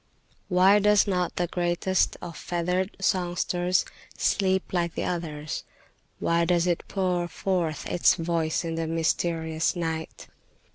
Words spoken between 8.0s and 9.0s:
voice in the